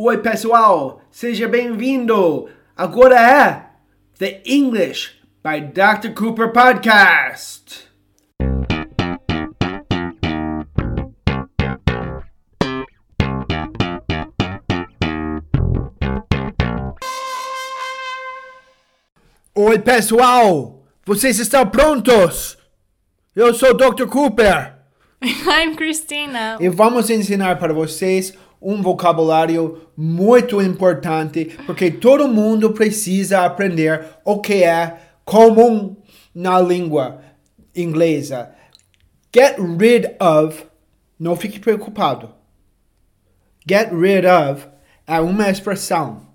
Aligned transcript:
Oi, 0.00 0.18
pessoal, 0.18 1.02
seja 1.10 1.48
bem-vindo. 1.48 2.48
Agora 2.76 3.16
é 3.16 3.66
The 4.16 4.42
English 4.46 5.10
by 5.42 5.60
Dr. 5.60 6.14
Cooper 6.14 6.52
Podcast. 6.52 7.88
Oi, 19.52 19.78
pessoal, 19.80 20.84
vocês 21.04 21.40
estão 21.40 21.66
prontos? 21.66 22.56
Eu 23.34 23.52
sou 23.52 23.70
o 23.70 23.74
Dr. 23.74 24.06
Cooper. 24.06 24.78
I'm 25.20 25.74
Christina. 25.74 26.56
E 26.60 26.68
vamos 26.68 27.10
ensinar 27.10 27.58
para 27.58 27.74
vocês 27.74 28.32
um 28.60 28.82
vocabulário 28.82 29.88
muito 29.96 30.60
importante, 30.60 31.56
porque 31.66 31.90
todo 31.90 32.28
mundo 32.28 32.72
precisa 32.72 33.44
aprender 33.44 34.04
o 34.24 34.40
que 34.40 34.64
é 34.64 34.98
comum 35.24 35.96
na 36.34 36.60
língua 36.60 37.20
inglesa. 37.74 38.50
Get 39.34 39.58
rid 39.58 40.16
of, 40.20 40.64
não 41.18 41.36
fique 41.36 41.60
preocupado. 41.60 42.30
Get 43.68 43.90
rid 43.92 44.26
of 44.26 44.66
é 45.06 45.20
uma 45.20 45.50
expressão, 45.50 46.26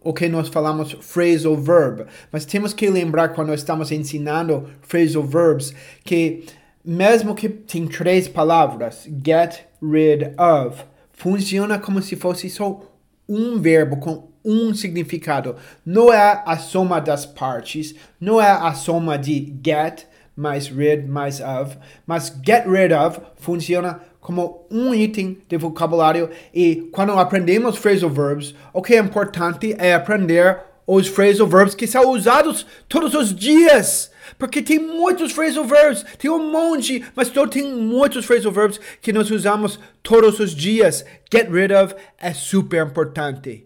o 0.00 0.12
que 0.12 0.28
nós 0.28 0.48
falamos 0.48 0.92
phrasal 1.00 1.56
verb, 1.56 2.06
mas 2.30 2.44
temos 2.44 2.72
que 2.72 2.88
lembrar 2.88 3.30
quando 3.30 3.52
estamos 3.52 3.90
ensinando 3.90 4.68
phrasal 4.82 5.22
verbs 5.22 5.74
que 6.04 6.44
mesmo 6.84 7.34
que 7.34 7.48
tem 7.48 7.88
três 7.88 8.28
palavras, 8.28 9.08
get 9.24 9.66
rid 9.82 10.32
of, 10.38 10.84
funciona 11.16 11.78
como 11.78 12.00
se 12.00 12.14
fosse 12.14 12.48
só 12.48 12.80
um 13.28 13.58
verbo 13.58 13.96
com 13.96 14.28
um 14.44 14.72
significado. 14.72 15.56
Não 15.84 16.12
é 16.12 16.42
a 16.46 16.56
soma 16.56 17.00
das 17.00 17.26
partes, 17.26 17.94
não 18.20 18.40
é 18.40 18.50
a 18.50 18.72
soma 18.74 19.18
de 19.18 19.52
get 19.64 20.06
mais 20.36 20.68
rid 20.68 21.08
mais 21.08 21.40
of, 21.40 21.78
mas 22.06 22.30
get 22.44 22.66
rid 22.66 22.92
of 22.92 23.18
funciona 23.36 24.00
como 24.20 24.66
um 24.70 24.94
item 24.94 25.38
de 25.48 25.56
vocabulário 25.56 26.28
e 26.52 26.88
quando 26.92 27.12
aprendemos 27.12 27.78
phrasal 27.78 28.10
verbs, 28.10 28.54
o 28.72 28.82
que 28.82 28.94
é 28.94 28.98
importante 28.98 29.74
é 29.78 29.94
aprender 29.94 30.58
os 30.86 31.08
phrasal 31.08 31.46
verbs 31.46 31.74
que 31.74 31.86
são 31.86 32.10
usados 32.10 32.66
todos 32.88 33.14
os 33.14 33.34
dias. 33.34 34.10
Porque 34.38 34.60
tem 34.62 34.78
muitos 34.78 35.32
phrasal 35.32 35.64
verbs, 35.64 36.04
tem 36.18 36.30
um 36.30 36.50
monte, 36.50 37.04
mas 37.14 37.28
só 37.28 37.46
tem 37.46 37.72
muitos 37.74 38.24
phrasal 38.26 38.52
verbs 38.52 38.78
que 39.00 39.12
nós 39.12 39.30
usamos 39.30 39.78
todos 40.02 40.38
os 40.40 40.54
dias. 40.54 41.04
Get 41.32 41.48
rid 41.50 41.72
of 41.72 41.94
é 42.18 42.32
super 42.34 42.86
importante. 42.86 43.64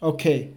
Ok, 0.00 0.54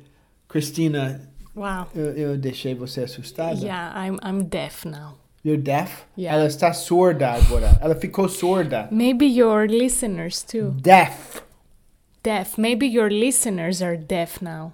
Cristina, 0.48 1.22
Wow. 1.56 1.88
eu, 1.96 2.12
eu 2.18 2.38
deixei 2.38 2.76
você 2.76 3.02
assustada. 3.04 3.60
Yeah, 3.60 3.94
I'm 4.08 4.18
I'm 4.24 4.44
deaf 4.44 4.86
now. 4.88 5.18
You're 5.44 5.62
deaf? 5.62 6.04
Yeah. 6.18 6.38
Ela 6.38 6.48
está 6.48 6.72
surda 6.72 7.32
agora. 7.32 7.78
Ela 7.82 7.96
ficou 7.96 8.30
surda. 8.30 8.88
Maybe 8.92 9.26
your 9.26 9.68
listeners 9.68 10.44
too. 10.44 10.72
Deaf. 10.80 11.42
Deaf. 12.24 12.60
Maybe 12.60 12.86
your 12.86 13.10
listeners 13.10 13.82
are 13.82 13.98
deaf 13.98 14.40
now. 14.44 14.74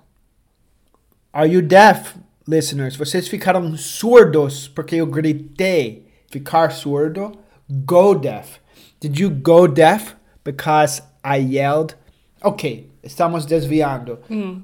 Are 1.34 1.48
you 1.48 1.62
deaf, 1.62 2.16
listeners? 2.48 2.96
Vocês 2.96 3.28
ficaram 3.28 3.76
surdos 3.78 4.68
porque 4.68 4.96
eu 4.96 5.06
gritei. 5.08 6.08
Ficar 6.30 6.72
surdo. 6.72 7.32
Go 7.70 8.16
deaf. 8.16 8.60
Did 9.00 9.18
you 9.20 9.30
go 9.30 9.68
deaf 9.68 10.16
because 10.44 11.02
I 11.26 11.38
yelled? 11.58 11.96
Ok, 12.42 12.90
estamos 13.04 13.46
desviando. 13.46 14.20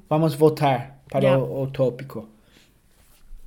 Vamos 0.08 0.34
voltar 0.34 1.00
para 1.10 1.24
Yeah. 1.26 1.42
o, 1.42 1.62
o 1.62 1.66
tópico. 1.68 2.28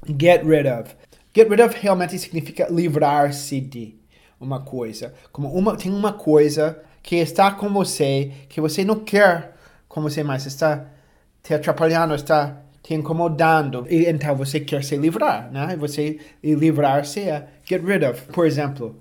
Get 0.08 0.44
rid 0.44 0.66
of. 0.68 0.96
Get 1.36 1.50
rid 1.50 1.62
of 1.62 1.76
realmente 1.82 2.18
significa 2.18 2.68
livrar-se 2.70 3.60
de 3.62 3.96
uma 4.40 4.62
coisa. 4.62 5.14
Como 5.32 5.50
uma, 5.52 5.76
tem 5.76 5.92
uma 5.92 6.14
coisa 6.14 6.80
que 7.04 7.16
está 7.18 7.52
com 7.52 7.70
você, 7.70 8.32
que 8.50 8.62
você 8.62 8.84
não 8.86 9.00
quer 9.00 9.56
com 9.88 10.02
você 10.02 10.24
mais, 10.24 10.46
está 10.46 10.86
te 11.44 11.54
atrapalhando, 11.54 12.14
está 12.16 12.62
te 12.88 12.94
incomodando. 12.94 13.86
E 13.90 14.06
então 14.06 14.34
você 14.34 14.62
quer 14.62 14.82
se 14.82 14.96
livrar, 14.96 15.52
né? 15.52 15.76
Você 15.76 16.20
livrar-se 16.42 17.20
é 17.20 17.50
get 17.66 17.84
rid 17.84 18.06
of. 18.06 18.22
Por 18.32 18.48
exemplo, 18.48 18.96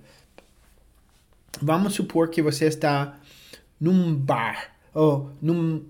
vamos 1.62 1.94
supor 1.94 2.28
que 2.28 2.42
você 2.42 2.64
está 2.64 3.16
num 3.80 4.12
bar 4.12 4.72
ou 4.92 5.30
num, 5.40 5.84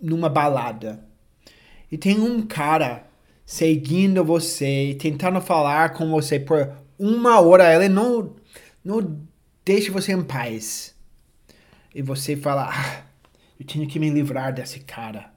numa 0.00 0.28
balada 0.28 1.04
e 1.90 1.98
tem 1.98 2.20
um 2.20 2.46
cara 2.46 3.08
seguindo 3.44 4.24
você, 4.24 4.96
tentando 5.00 5.40
falar 5.40 5.94
com 5.94 6.08
você 6.10 6.38
por 6.38 6.72
uma 6.96 7.40
hora, 7.40 7.74
ele 7.74 7.88
não, 7.88 8.36
não 8.84 9.18
deixa 9.64 9.90
você 9.90 10.12
em 10.12 10.22
paz. 10.22 10.94
E 11.92 12.02
você 12.02 12.36
fala, 12.36 12.70
ah, 12.70 13.02
eu 13.58 13.66
tenho 13.66 13.88
que 13.88 13.98
me 13.98 14.10
livrar 14.10 14.52
desse 14.52 14.80
cara. 14.80 15.35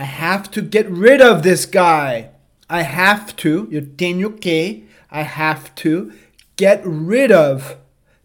I 0.00 0.04
have 0.04 0.50
to 0.52 0.62
get 0.62 0.88
rid 0.88 1.20
of 1.20 1.42
this 1.42 1.66
guy. 1.66 2.30
I 2.70 2.80
have 2.80 3.36
to, 3.36 3.68
eu 3.70 3.82
tenho 3.82 4.30
que, 4.30 4.84
I 5.10 5.20
have 5.20 5.74
to 5.74 6.10
get 6.56 6.80
rid 6.86 7.30
of 7.30 7.76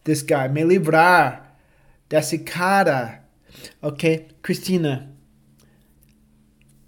this 0.06 0.22
guy. 0.22 0.48
Me 0.48 0.64
livrar 0.64 1.42
desse 2.08 2.46
cara. 2.46 3.20
Ok? 3.84 4.26
Cristina, 4.42 5.12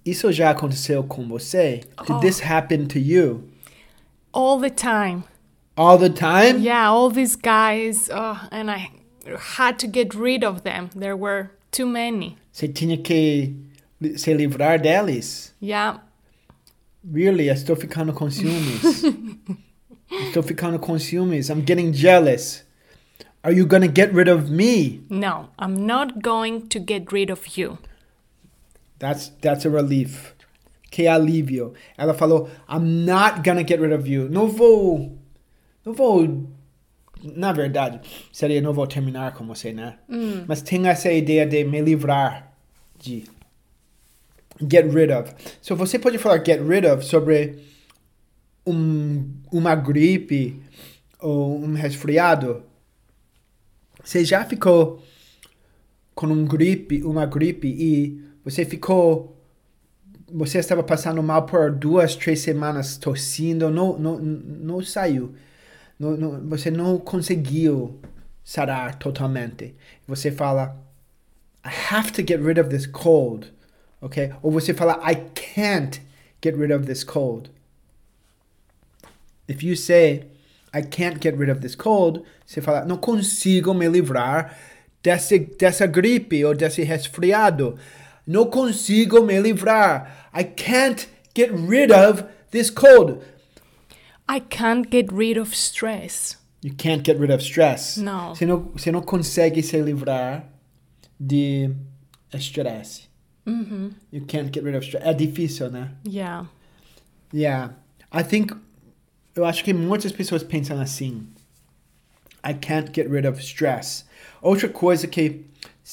isso 0.05 0.31
já 0.31 0.51
aconteceu 0.51 1.03
com 1.03 1.27
você? 1.27 1.81
Did 2.05 2.09
oh. 2.09 2.19
this 2.21 2.39
happen 2.39 2.87
to 2.87 2.97
you? 2.97 3.43
All 4.31 4.57
the 4.57 4.69
time. 4.69 5.25
All 5.75 5.97
the 5.97 6.09
time? 6.09 6.61
Yeah, 6.61 6.89
all 6.89 7.09
these 7.09 7.35
guys. 7.35 8.09
Oh, 8.09 8.39
and 8.53 8.71
I 8.71 8.89
had 9.57 9.79
to 9.79 9.87
get 9.87 10.15
rid 10.15 10.45
of 10.45 10.61
them. 10.61 10.91
There 10.95 11.17
were 11.17 11.51
too 11.71 11.87
many. 11.87 12.37
Você 12.53 12.69
tinha 12.69 12.95
que 12.95 13.66
se 14.15 14.33
livrar 14.33 14.79
deles? 14.81 15.53
Yeah. 15.61 16.03
Really, 17.03 17.49
estou 17.49 17.75
ficando 17.75 18.13
com 18.13 18.29
ciúmes. 18.29 19.03
estou 20.27 20.43
ficando 20.43 20.79
com 20.79 20.97
ciúmes. 20.99 21.49
I'm 21.49 21.63
getting 21.65 21.93
jealous. 21.93 22.65
Are 23.43 23.55
you 23.55 23.65
gonna 23.65 23.87
get 23.87 24.13
rid 24.13 24.27
of 24.27 24.49
me? 24.51 25.05
No, 25.09 25.49
I'm 25.57 25.85
not 25.85 26.21
going 26.21 26.67
to 26.69 26.79
get 26.79 27.11
rid 27.13 27.31
of 27.31 27.57
you. 27.57 27.77
That's 28.99 29.29
that's 29.41 29.65
a 29.65 29.69
relief. 29.69 30.35
Que 30.91 31.07
alívio. 31.07 31.73
Ela 31.97 32.13
falou, 32.13 32.49
I'm 32.67 33.05
not 33.05 33.43
gonna 33.43 33.63
get 33.65 33.79
rid 33.79 33.93
of 33.93 34.07
you. 34.09 34.27
Não 34.29 34.47
vou. 34.47 35.17
Não 35.85 35.93
vou. 35.93 36.47
Na 37.23 37.51
verdade, 37.51 38.01
seria 38.31 38.61
não 38.61 38.73
vou 38.73 38.85
terminar 38.85 39.33
com 39.33 39.45
você, 39.45 39.71
né? 39.73 39.97
Mas 40.47 40.61
tem 40.61 40.87
essa 40.87 41.11
ideia 41.11 41.45
de 41.45 41.63
me 41.63 41.81
livrar 41.81 42.51
de. 42.99 43.25
Get 44.61 44.91
rid 44.93 45.11
of. 45.11 45.33
So 45.61 45.75
você 45.75 45.99
pode 45.99 46.17
falar 46.17 46.43
get 46.43 46.61
rid 46.61 46.85
of 46.85 47.05
sobre 47.05 47.59
um, 48.65 49.29
uma 49.51 49.75
gripe 49.75 50.61
ou 51.19 51.59
um 51.59 51.73
resfriado. 51.73 52.63
Você 54.03 54.23
já 54.25 54.45
ficou 54.45 55.03
com 56.15 56.27
um 56.27 56.45
gripe, 56.45 57.03
uma 57.03 57.25
gripe 57.25 57.67
e 57.67 58.21
você 58.43 58.65
ficou 58.65 59.37
você 60.31 60.57
estava 60.57 60.83
passando 60.83 61.23
mal 61.23 61.45
por 61.45 61.71
duas, 61.71 62.15
três 62.15 62.41
semanas 62.41 62.97
tossindo, 62.97 63.69
não, 63.69 63.97
não, 63.97 64.19
não 64.19 64.81
saiu. 64.81 65.33
Não, 65.97 66.17
não, 66.17 66.49
você 66.49 66.69
não 66.69 66.97
conseguiu 66.99 67.99
sarar 68.43 68.95
totalmente. 68.99 69.73
Você 70.05 70.31
fala, 70.31 70.77
I 71.65 71.69
have 71.91 72.11
to 72.11 72.21
get 72.21 72.41
rid 72.41 72.59
of 72.59 72.69
this 72.69 72.85
cold. 72.85 73.51
Ok? 74.01 74.31
Ou 74.41 74.51
você 74.51 74.73
fala, 74.73 74.99
I 75.09 75.15
can't 75.33 76.01
get 76.43 76.55
rid 76.55 76.71
of 76.71 76.85
this 76.85 77.03
cold. 77.03 77.49
If 79.47 79.63
you 79.63 79.75
say, 79.75 80.27
I 80.73 80.81
can't 80.81 81.19
get 81.21 81.35
rid 81.37 81.49
of 81.49 81.61
this 81.61 81.75
cold, 81.75 82.23
você 82.45 82.61
fala, 82.61 82.85
não 82.85 82.97
consigo 82.97 83.73
me 83.73 83.87
livrar 83.87 84.57
desse, 85.01 85.39
dessa 85.39 85.87
gripe 85.87 86.43
ou 86.45 86.53
desse 86.53 86.83
resfriado. 86.83 87.77
Não 88.25 88.45
consigo 88.45 89.23
me 89.23 89.39
livrar. 89.39 90.29
I 90.33 90.43
can't 90.43 91.07
get 91.33 91.51
rid 91.51 91.91
of 91.91 92.25
this 92.51 92.69
cold. 92.69 93.21
I 94.29 94.41
can't 94.41 94.89
get 94.91 95.11
rid 95.11 95.39
of 95.39 95.55
stress. 95.55 96.37
You 96.61 96.73
can't 96.75 97.03
get 97.03 97.17
rid 97.17 97.31
of 97.31 97.41
stress. 97.41 97.97
Não. 97.97 98.35
Você 98.35 98.45
não, 98.45 98.71
você 98.73 98.91
não 98.91 99.01
consegue 99.01 99.63
se 99.63 99.81
livrar 99.81 100.51
de 101.17 101.71
estresse. 102.33 103.06
You 104.11 104.25
can't 104.27 104.51
get 104.53 104.63
rid 104.63 104.75
of 104.75 104.85
stress. 104.85 105.05
É 105.05 105.13
difícil, 105.13 105.71
né? 105.71 105.91
Yeah. 106.05 106.47
Yeah. 107.33 107.75
I 108.13 108.23
think. 108.23 108.53
Eu 109.35 109.45
acho 109.45 109.63
que 109.63 109.73
muitas 109.73 110.11
pessoas 110.11 110.43
pensam 110.43 110.79
assim. 110.81 111.27
I 112.43 112.53
can't 112.53 112.91
get 112.93 113.09
rid 113.09 113.27
of 113.27 113.39
stress. 113.39 114.05
Outra 114.41 114.67
coisa 114.67 115.07
que 115.07 115.45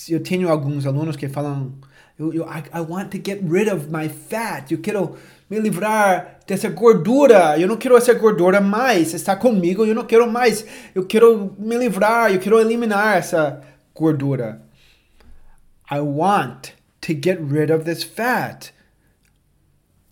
eu 0.09 0.21
tenho 0.23 0.49
alguns 0.49 0.87
alunos 0.87 1.17
que 1.17 1.29
falam, 1.29 1.75
eu, 2.19 2.33
eu, 2.33 2.45
I, 2.45 2.65
I 2.73 2.81
want 2.81 3.11
to 3.11 3.19
get 3.19 3.41
rid 3.49 3.69
of 3.69 3.89
my 3.91 4.09
fat, 4.09 4.71
eu 4.71 4.79
quero 4.79 5.17
me 5.49 5.59
livrar 5.59 6.41
dessa 6.47 6.69
gordura, 6.69 7.59
eu 7.59 7.69
não 7.69 7.77
quero 7.77 7.97
essa 7.97 8.15
gordura 8.15 8.61
mais, 8.61 9.15
está 9.15 9.37
comigo, 9.37 9.85
eu 9.85 9.95
não 9.95 10.05
quero 10.05 10.31
mais, 10.31 10.65
eu 10.95 11.07
quero 11.07 11.55
me 11.59 11.77
livrar, 11.77 12.33
eu 12.33 12.41
quero 12.41 12.61
eliminar 12.61 13.19
essa 13.19 13.63
gordura. 13.95 14.63
I 15.91 16.01
want 16.01 16.71
to 17.05 17.13
get 17.13 17.39
rid 17.39 17.71
of 17.71 17.85
this 17.85 18.03
fat. 18.03 18.73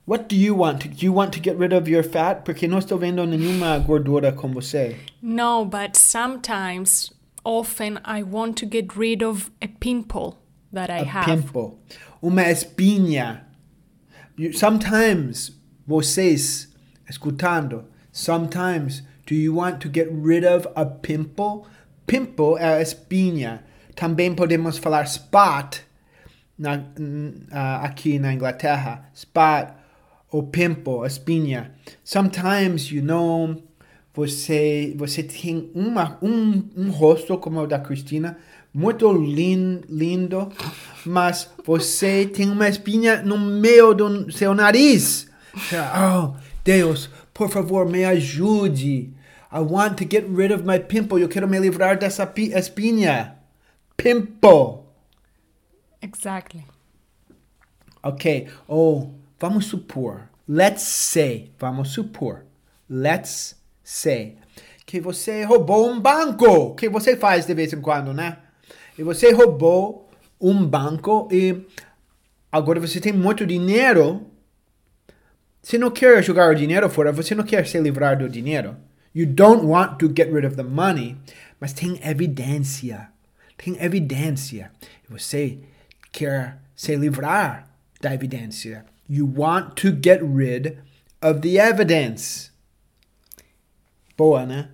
What 0.04 0.28
do 0.28 0.36
you 0.36 0.54
want? 0.54 0.98
Do 0.98 1.06
you 1.06 1.12
want 1.12 1.32
to 1.32 1.40
get 1.40 1.56
rid 1.56 1.72
of 1.72 1.88
your 1.88 2.02
fat? 2.02 2.44
Porque 2.44 2.68
não 2.68 2.78
estou 2.78 2.98
vendo 2.98 3.24
nenhuma 3.24 3.78
gordura 3.78 4.32
com 4.32 4.52
você. 4.52 4.96
No, 5.22 5.64
but 5.64 5.96
sometimes, 5.96 7.10
often, 7.44 7.98
I 8.04 8.22
want 8.22 8.58
to 8.58 8.66
get 8.66 8.94
rid 8.94 9.22
of 9.22 9.50
a 9.62 9.68
pimple 9.68 10.36
that 10.70 10.90
I 10.90 10.98
A 10.98 11.04
have. 11.04 11.30
A 11.30 11.36
pimple. 11.36 11.78
Uma 12.20 12.42
espinha. 12.42 13.46
You, 14.36 14.52
sometimes, 14.52 15.52
vocês 15.86 16.68
escutando, 17.08 17.84
sometimes, 18.12 19.02
do 19.24 19.34
you 19.34 19.54
want 19.54 19.80
to 19.80 19.88
get 19.88 20.08
rid 20.10 20.44
of 20.44 20.66
a 20.76 20.84
pimple? 20.84 21.66
Pimple 22.06 22.58
é 22.58 22.74
a 22.74 22.82
espinha. 22.82 23.64
Também 23.94 24.34
podemos 24.34 24.76
falar 24.76 25.04
spot 25.04 25.80
na, 26.58 26.82
ah, 27.50 27.84
aqui 27.84 28.18
na 28.18 28.32
Inglaterra. 28.32 29.08
Spot 29.14 29.68
ou 30.30 30.42
pimple, 30.44 31.06
espinha. 31.06 31.72
Sometimes, 32.04 32.90
you 32.90 33.02
know, 33.02 33.62
você, 34.14 34.94
você 34.96 35.22
tem 35.22 35.70
uma, 35.74 36.18
um, 36.22 36.62
um 36.76 36.90
rosto 36.90 37.36
como 37.38 37.60
o 37.60 37.66
da 37.66 37.78
Cristina, 37.78 38.38
muito 38.72 39.12
lin, 39.12 39.82
lindo, 39.88 40.50
mas 41.04 41.50
você 41.64 42.26
tem 42.26 42.48
uma 42.48 42.68
espinha 42.68 43.22
no 43.22 43.38
meio 43.38 43.92
do 43.92 44.32
seu 44.32 44.54
nariz. 44.54 45.28
Oh, 45.54 46.34
Deus, 46.64 47.10
por 47.34 47.50
favor, 47.50 47.86
me 47.86 48.04
ajude. 48.04 49.12
I 49.52 49.58
want 49.58 49.98
to 49.98 50.04
get 50.10 50.24
rid 50.34 50.50
of 50.54 50.64
my 50.64 50.78
pimple. 50.78 51.20
Eu 51.20 51.28
quero 51.28 51.46
me 51.46 51.58
livrar 51.58 51.98
dessa 51.98 52.26
pi- 52.26 52.52
espinha. 52.54 53.34
Pimple. 53.98 54.81
Exactly. 56.02 56.64
Ok. 58.02 58.48
Ou 58.66 59.14
vamos 59.38 59.66
supor. 59.66 60.28
Let's 60.48 60.82
say. 60.82 61.52
Vamos 61.58 61.90
supor. 61.90 62.44
Let's 62.90 63.56
say. 63.82 64.36
Que 64.84 65.00
você 65.00 65.44
roubou 65.44 65.88
um 65.88 66.00
banco. 66.00 66.74
Que 66.74 66.88
você 66.88 67.16
faz 67.16 67.46
de 67.46 67.54
vez 67.54 67.72
em 67.72 67.80
quando, 67.80 68.12
né? 68.12 68.38
E 68.98 69.02
você 69.02 69.32
roubou 69.32 70.10
um 70.40 70.66
banco 70.66 71.28
e 71.30 71.64
agora 72.50 72.80
você 72.80 73.00
tem 73.00 73.12
muito 73.12 73.46
dinheiro. 73.46 74.26
Você 75.62 75.78
não 75.78 75.92
quer 75.92 76.22
jogar 76.24 76.50
o 76.50 76.54
dinheiro 76.54 76.90
fora. 76.90 77.12
Você 77.12 77.34
não 77.34 77.44
quer 77.44 77.66
se 77.66 77.78
livrar 77.78 78.18
do 78.18 78.28
dinheiro. 78.28 78.76
You 79.14 79.26
don't 79.26 79.64
want 79.64 79.98
to 80.00 80.08
get 80.08 80.32
rid 80.32 80.44
of 80.44 80.56
the 80.56 80.64
money. 80.64 81.16
Mas 81.60 81.72
tem 81.72 82.00
evidência. 82.02 83.08
Tem 83.56 83.80
evidência. 83.80 84.72
E 85.08 85.12
você 85.12 85.60
quer 86.12 86.58
se 86.76 86.94
livrar 86.96 87.68
da 88.00 88.14
evidência. 88.14 88.84
You 89.08 89.26
want 89.26 89.76
to 89.76 89.90
get 89.90 90.20
rid 90.22 90.78
of 91.20 91.40
the 91.40 91.58
evidence. 91.58 92.50
Boa, 94.16 94.46
né? 94.46 94.68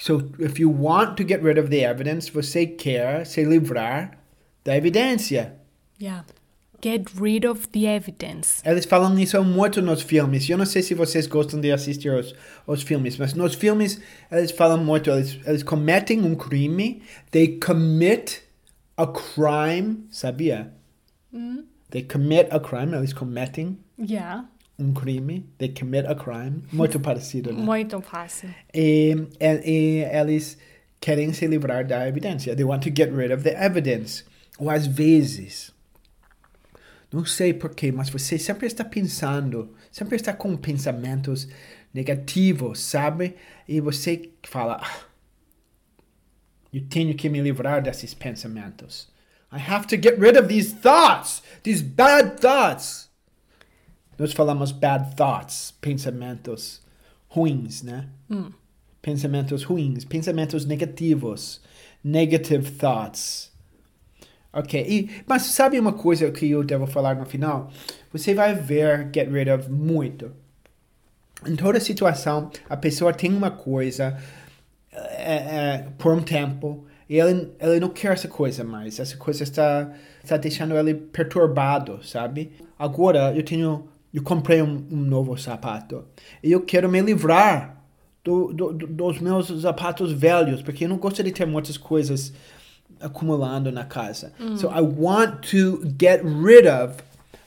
So, 0.00 0.30
if 0.38 0.60
you 0.60 0.70
want 0.70 1.16
to 1.16 1.24
get 1.24 1.42
rid 1.42 1.58
of 1.58 1.70
the 1.70 1.82
evidence, 1.82 2.30
você 2.30 2.66
quer 2.66 3.26
se 3.26 3.44
livrar 3.44 4.18
da 4.64 4.76
evidência. 4.76 5.54
Yeah. 6.00 6.24
Get 6.80 7.08
rid 7.20 7.44
of 7.44 7.68
the 7.70 7.86
evidence. 7.86 8.62
Eles 8.64 8.84
falam 8.84 9.18
isso 9.18 9.42
muito 9.42 9.82
nos 9.82 10.00
filmes. 10.00 10.48
Eu 10.48 10.56
não 10.56 10.66
sei 10.66 10.82
se 10.82 10.94
vocês 10.94 11.26
gostam 11.26 11.60
de 11.60 11.72
assistir 11.72 12.10
os, 12.10 12.32
os 12.64 12.82
filmes, 12.82 13.16
mas 13.16 13.34
nos 13.34 13.54
filmes 13.54 14.00
eles 14.30 14.52
falam 14.52 14.78
muito. 14.84 15.10
Eles, 15.10 15.40
eles 15.44 15.64
cometem 15.64 16.22
um 16.22 16.36
crime. 16.36 17.02
They 17.32 17.58
commit 17.58 18.42
a 18.98 19.06
crime. 19.06 20.04
Sabia? 20.10 20.72
They 21.90 22.02
commit 22.02 22.48
a 22.50 22.60
crime. 22.60 22.94
Eles 22.94 23.12
cometem 23.14 23.78
Yeah. 23.98 24.44
um 24.78 24.92
crime. 24.92 25.46
They 25.58 25.68
commit 25.70 26.06
a 26.06 26.14
crime. 26.14 26.62
Muito 26.72 27.00
parecido, 27.00 27.52
né? 27.52 27.62
Muito 27.62 28.00
fácil. 28.02 28.50
E, 28.74 29.14
e, 29.40 29.70
e 29.70 30.04
eles 30.04 30.58
querem 31.00 31.32
se 31.32 31.46
livrar 31.46 31.86
da 31.86 32.06
evidência. 32.08 32.54
They 32.54 32.64
want 32.64 32.82
to 32.82 32.90
get 32.94 33.10
rid 33.12 33.32
of 33.32 33.42
the 33.42 33.54
evidence. 33.64 34.24
Ou 34.58 34.68
às 34.68 34.86
vezes, 34.86 35.72
não 37.12 37.24
sei 37.24 37.54
porquê, 37.54 37.92
mas 37.92 38.10
você 38.10 38.36
sempre 38.38 38.66
está 38.66 38.84
pensando, 38.84 39.72
sempre 39.90 40.16
está 40.16 40.32
com 40.32 40.56
pensamentos 40.56 41.48
negativos, 41.94 42.80
sabe? 42.80 43.36
E 43.66 43.80
você 43.80 44.30
fala, 44.42 44.80
"Ah, 44.82 45.00
eu 46.72 46.82
tenho 46.88 47.14
que 47.14 47.28
me 47.28 47.40
livrar 47.40 47.82
desses 47.82 48.14
pensamentos. 48.14 49.08
I 49.50 49.58
have 49.58 49.86
to 49.88 49.96
get 49.96 50.18
rid 50.18 50.36
of 50.36 50.48
these 50.48 50.72
thoughts, 50.72 51.42
these 51.62 51.82
bad 51.82 52.38
thoughts. 52.40 53.08
Nós 54.18 54.32
falamos 54.32 54.72
bad 54.72 55.16
thoughts, 55.16 55.72
pensamentos 55.80 56.82
ruins, 57.28 57.82
né? 57.82 58.08
Pensamentos 59.00 59.64
ruins, 59.64 60.04
pensamentos 60.04 60.66
negativos, 60.66 61.60
negative 62.04 62.70
thoughts. 62.72 63.50
Ok, 64.52 64.84
e, 64.88 65.22
mas 65.26 65.42
sabe 65.42 65.78
uma 65.78 65.92
coisa 65.92 66.30
que 66.30 66.50
eu 66.50 66.64
devo 66.64 66.86
falar 66.86 67.14
no 67.16 67.24
final? 67.24 67.70
Você 68.12 68.34
vai 68.34 68.54
ver 68.54 69.08
get 69.14 69.30
rid 69.30 69.48
of 69.50 69.70
muito. 69.70 70.32
Em 71.46 71.54
toda 71.54 71.78
situação, 71.78 72.50
a 72.68 72.76
pessoa 72.76 73.12
tem 73.14 73.32
uma 73.32 73.50
coisa 73.50 74.18
é, 75.32 75.34
é, 75.34 75.86
por 75.98 76.12
um 76.14 76.22
tempo 76.22 76.84
e 77.08 77.18
ele, 77.18 77.50
ele 77.60 77.80
não 77.80 77.88
quer 77.88 78.12
essa 78.12 78.28
coisa 78.28 78.62
mais. 78.64 78.98
Essa 79.00 79.16
coisa 79.16 79.42
está, 79.42 79.92
está 80.22 80.36
deixando 80.36 80.74
ele 80.76 80.94
perturbado, 80.94 82.00
sabe? 82.04 82.52
Agora 82.78 83.32
eu 83.34 83.42
tenho, 83.42 83.88
eu 84.12 84.22
comprei 84.22 84.60
um, 84.62 84.84
um 84.90 84.96
novo 84.96 85.36
sapato 85.36 86.04
e 86.42 86.52
eu 86.52 86.60
quero 86.62 86.88
me 86.88 87.00
livrar 87.00 87.76
do, 88.24 88.52
do, 88.52 88.72
do- 88.72 88.86
dos 88.86 89.20
meus 89.20 89.46
sapatos 89.62 90.12
velhos, 90.12 90.62
porque 90.62 90.84
eu 90.84 90.88
não 90.88 90.98
gosto 90.98 91.22
de 91.22 91.32
ter 91.32 91.46
muitas 91.46 91.76
coisas 91.78 92.32
acumulando 93.00 93.70
na 93.72 93.84
casa. 93.84 94.32
So 94.56 94.68
I 94.68 94.80
want 94.80 95.42
to 95.50 95.82
get 96.00 96.22
rid 96.24 96.66
of 96.66 96.96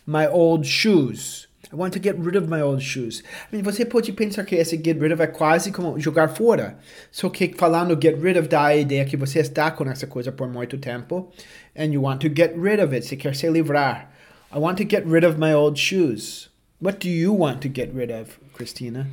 my 0.05 0.27
old 0.27 0.65
shoes. 0.67 1.47
I 1.71 1.75
want 1.75 1.93
to 1.93 1.99
get 1.99 2.17
rid 2.17 2.35
of 2.35 2.49
my 2.49 2.61
old 2.61 2.81
shoes. 2.81 3.23
I 3.51 3.55
mean, 3.55 3.63
você 3.63 3.85
pode 3.85 4.11
pensar 4.11 4.45
que 4.45 4.55
esse 4.55 4.75
get 4.75 4.99
rid 4.99 5.13
of 5.13 5.21
é 5.21 5.27
quase 5.27 5.71
como 5.71 5.97
jogar 5.99 6.27
fora. 6.35 6.77
Só 7.11 7.29
que 7.29 7.53
falando 7.55 7.97
get 8.01 8.17
rid 8.21 8.37
of 8.37 8.49
dá 8.49 8.65
a 8.65 8.75
ideia 8.75 9.05
que 9.05 9.15
você 9.15 9.39
está 9.39 9.71
com 9.71 9.89
essa 9.89 10.05
coisa 10.05 10.31
por 10.31 10.49
muito 10.49 10.77
tempo 10.77 11.31
and 11.75 11.93
you 11.93 12.01
want 12.01 12.19
to 12.19 12.27
get 12.27 12.53
rid 12.57 12.81
of 12.81 12.93
it. 12.93 13.05
Você 13.05 13.15
quer 13.15 13.35
se 13.35 13.49
livrar. 13.49 14.11
I 14.53 14.59
want 14.59 14.77
to 14.79 14.83
get 14.83 15.05
rid 15.05 15.23
of 15.23 15.39
my 15.39 15.53
old 15.53 15.79
shoes. 15.79 16.49
What 16.79 16.99
do 16.99 17.09
you 17.09 17.31
want 17.31 17.61
to 17.61 17.69
get 17.69 17.93
rid 17.93 18.11
of, 18.11 18.37
Christina? 18.53 19.07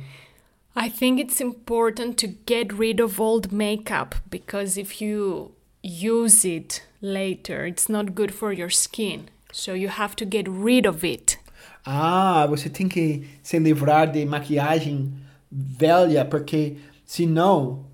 I 0.75 0.89
think 0.89 1.19
it's 1.19 1.39
important 1.39 2.17
to 2.17 2.27
get 2.27 2.73
rid 2.73 2.99
of 2.99 3.19
old 3.19 3.51
makeup 3.51 4.15
because 4.29 4.77
if 4.77 5.01
you 5.01 5.53
use 5.81 6.43
it 6.43 6.83
later, 7.01 7.65
it's 7.65 7.87
not 7.87 8.15
good 8.15 8.33
for 8.33 8.51
your 8.51 8.69
skin. 8.69 9.29
So 9.51 9.73
you 9.73 9.87
have 9.87 10.15
to 10.17 10.25
get 10.25 10.47
rid 10.47 10.85
of 10.85 11.03
it. 11.03 11.37
Ah, 11.85 12.45
você 12.47 12.69
tem 12.69 12.87
que 12.87 13.23
se 13.41 13.57
livrar 13.59 14.11
de 14.11 14.25
maquiagem 14.25 15.13
velha, 15.51 16.25
porque 16.25 16.77
senão 17.05 17.85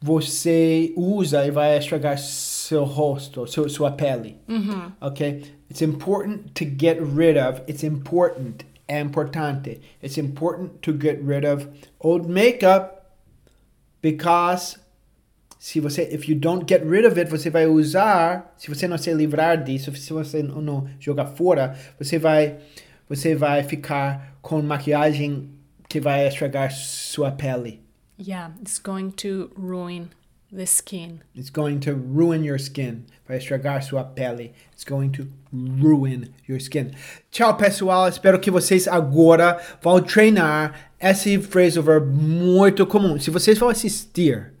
você 0.00 0.92
usa 0.96 1.46
e 1.46 1.50
vai 1.50 1.76
estragar 1.76 2.18
seu 2.18 2.84
rosto, 2.84 3.46
seu, 3.46 3.68
sua 3.68 3.90
pele. 3.92 4.38
Okay? 5.00 5.42
It's 5.70 5.82
important 5.82 6.54
to 6.54 6.64
get 6.64 6.98
rid 7.00 7.36
of. 7.36 7.62
It's 7.68 7.84
important. 7.84 8.64
É 8.88 9.00
importante. 9.00 9.80
It's 10.02 10.18
important 10.18 10.80
to 10.82 10.92
get 10.92 11.20
rid 11.22 11.44
of 11.44 11.68
old 12.00 12.28
makeup 12.28 13.00
because 14.02 14.78
se 15.58 15.78
você 15.78 16.08
if 16.10 16.28
you 16.28 16.34
don't 16.34 16.64
get 16.66 16.82
rid 16.84 17.04
of 17.06 17.18
it, 17.20 17.30
você 17.30 17.50
vai 17.50 17.66
usar, 17.66 18.54
se 18.56 18.68
você 18.68 18.88
não 18.88 18.96
se 18.96 19.12
livrar 19.12 19.62
disso, 19.62 19.94
se 19.94 20.12
você 20.12 20.42
não 20.42 20.88
jogar 20.98 21.26
fora, 21.26 21.76
você 21.98 22.18
vai 22.18 22.58
você 23.10 23.34
vai 23.34 23.64
ficar 23.64 24.36
com 24.40 24.62
maquiagem 24.62 25.50
que 25.88 26.00
vai 26.00 26.28
estragar 26.28 26.70
sua 26.70 27.32
pele. 27.32 27.82
Yeah, 28.16 28.54
it's 28.60 28.78
going 28.78 29.10
to 29.16 29.50
ruin 29.56 30.10
the 30.52 30.62
skin. 30.62 31.18
It's 31.34 31.50
going 31.50 31.80
to 31.80 31.92
ruin 31.92 32.44
your 32.44 32.56
skin. 32.56 33.04
Vai 33.26 33.38
estragar 33.38 33.82
sua 33.82 34.04
pele. 34.04 34.52
It's 34.72 34.84
going 34.84 35.10
to 35.10 35.26
ruin 35.52 36.28
your 36.48 36.60
skin. 36.60 36.92
Tchau, 37.32 37.56
pessoal. 37.56 38.08
Espero 38.08 38.38
que 38.38 38.48
vocês 38.48 38.86
agora 38.86 39.60
vão 39.82 40.00
treinar 40.00 40.92
esse 41.00 41.36
phrasal 41.38 41.82
verb 41.82 42.06
muito 42.14 42.86
comum. 42.86 43.18
Se 43.18 43.30
vocês 43.30 43.58
vão 43.58 43.70
assistir 43.70 44.52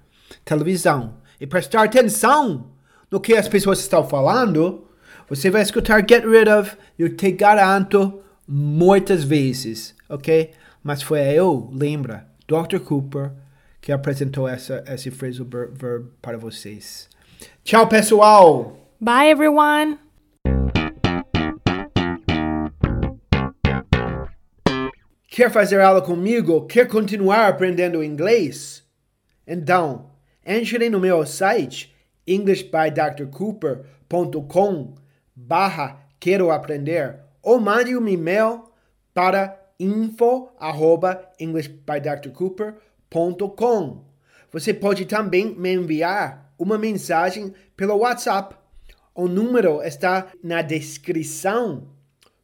televisão 0.44 1.14
e 1.40 1.46
prestar 1.46 1.84
atenção 1.84 2.66
no 3.08 3.20
que 3.20 3.34
as 3.34 3.46
pessoas 3.46 3.78
estão 3.78 4.08
falando, 4.08 4.88
você 5.28 5.50
vai 5.50 5.62
escutar 5.62 6.00
Get 6.00 6.24
Rid 6.24 6.48
of, 6.48 6.76
eu 6.98 7.14
te 7.14 7.30
garanto, 7.30 8.20
muitas 8.52 9.22
vezes, 9.22 9.94
ok? 10.08 10.50
Mas 10.82 11.02
foi 11.02 11.20
eu, 11.20 11.70
lembra, 11.72 12.26
Dr. 12.48 12.80
Cooper, 12.80 13.30
que 13.80 13.92
apresentou 13.92 14.48
essa, 14.48 14.82
esse 14.88 15.12
phrasal 15.12 15.46
verb 15.46 16.08
para 16.20 16.36
vocês. 16.36 17.08
Tchau, 17.62 17.86
pessoal! 17.86 18.76
Bye, 19.00 19.30
everyone! 19.30 20.00
Quer 25.28 25.52
fazer 25.52 25.80
aula 25.80 26.02
comigo? 26.02 26.66
Quer 26.66 26.88
continuar 26.88 27.46
aprendendo 27.46 28.02
inglês? 28.02 28.84
Então, 29.46 30.10
entre 30.44 30.90
no 30.90 30.98
meu 30.98 31.24
site 31.24 31.94
englishbydrcooper.com 32.26 34.96
barra 35.34 36.04
quero 36.18 36.50
aprender 36.50 37.29
ou 37.42 37.60
mande 37.60 37.94
um 37.96 38.08
e-mail 38.08 38.64
para 39.14 39.56
info 39.78 40.48
arroba 40.58 41.30
englishbydrcooper.com 41.38 44.04
Você 44.52 44.74
pode 44.74 45.06
também 45.06 45.54
me 45.54 45.74
enviar 45.74 46.52
uma 46.58 46.76
mensagem 46.76 47.54
pelo 47.76 47.96
WhatsApp. 47.96 48.56
O 49.14 49.26
número 49.26 49.82
está 49.82 50.26
na 50.42 50.62
descrição 50.62 51.88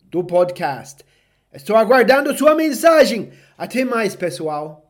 do 0.05 0.25
podcast. 0.25 1.05
Estou 1.53 1.77
aguardando 1.77 2.37
sua 2.37 2.55
mensagem. 2.55 3.31
Até 3.57 3.85
mais, 3.85 4.17
pessoal. 4.17 4.86